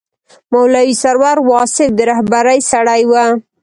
[0.51, 3.13] مولوي سرور واصف د رهبرۍ سړی و.